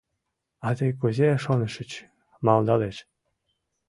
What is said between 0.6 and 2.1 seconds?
—А тый кузе шонышыч!—